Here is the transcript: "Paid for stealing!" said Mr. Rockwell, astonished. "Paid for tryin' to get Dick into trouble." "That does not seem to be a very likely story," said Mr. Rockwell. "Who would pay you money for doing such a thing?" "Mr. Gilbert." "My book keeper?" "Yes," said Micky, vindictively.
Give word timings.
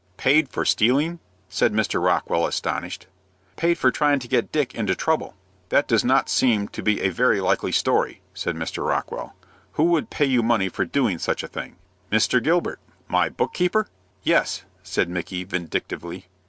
"Paid 0.17 0.49
for 0.49 0.65
stealing!" 0.65 1.19
said 1.47 1.73
Mr. 1.73 2.03
Rockwell, 2.03 2.47
astonished. 2.47 3.05
"Paid 3.55 3.77
for 3.77 3.91
tryin' 3.91 4.17
to 4.21 4.27
get 4.27 4.51
Dick 4.51 4.73
into 4.73 4.95
trouble." 4.95 5.35
"That 5.69 5.87
does 5.87 6.03
not 6.03 6.27
seem 6.27 6.69
to 6.69 6.81
be 6.81 7.01
a 7.01 7.09
very 7.11 7.39
likely 7.39 7.71
story," 7.71 8.19
said 8.33 8.55
Mr. 8.55 8.83
Rockwell. 8.83 9.35
"Who 9.73 9.83
would 9.91 10.09
pay 10.09 10.25
you 10.25 10.41
money 10.41 10.69
for 10.69 10.85
doing 10.85 11.19
such 11.19 11.43
a 11.43 11.47
thing?" 11.47 11.75
"Mr. 12.11 12.41
Gilbert." 12.43 12.79
"My 13.07 13.29
book 13.29 13.53
keeper?" 13.53 13.89
"Yes," 14.23 14.63
said 14.81 15.07
Micky, 15.07 15.43
vindictively. 15.43 16.25